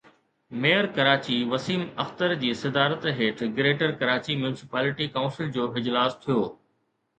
mayor 0.61 0.85
Karachi 0.95 1.35
Waseem 1.51 1.83
Akhtar 2.03 2.33
جي 2.45 2.49
صدارت 2.63 3.05
هيٺ 3.21 3.45
گريٽر 3.61 3.95
ڪراچي 4.01 4.41
ميونسپالٽي 4.43 5.11
ڪائونسل 5.15 5.55
جو 5.59 5.71
اجلاس 5.83 6.21
ٿيو 6.27 6.43